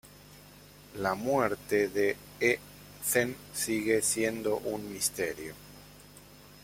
[0.95, 2.57] La muerte de He
[3.05, 5.53] Zhen sigue siendo un misterio.